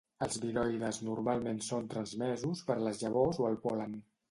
[0.25, 3.97] Els viroides normalment són transmesos per les llavors o el pol·len.